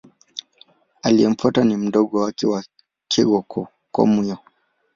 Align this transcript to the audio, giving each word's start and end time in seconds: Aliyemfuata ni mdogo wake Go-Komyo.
Aliyemfuata 1.01 1.63
ni 1.63 1.77
mdogo 1.77 2.19
wake 2.21 2.63
Go-Komyo. 3.23 4.37